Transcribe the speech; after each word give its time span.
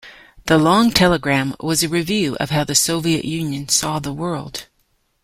The 0.47 0.57
"Long 0.57 0.89
Telegram" 0.89 1.55
was 1.59 1.83
a 1.83 1.87
review 1.87 2.35
of 2.39 2.49
how 2.49 2.63
the 2.63 2.73
Soviet 2.73 3.23
Union 3.23 3.69
saw 3.69 3.99
the 3.99 4.11
world. 4.11 4.65